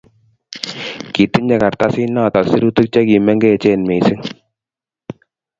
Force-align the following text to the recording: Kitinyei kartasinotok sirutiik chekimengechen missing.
Kitinyei 1.13 1.61
kartasinotok 1.63 2.45
sirutiik 2.49 2.89
chekimengechen 2.93 3.81
missing. 3.89 4.21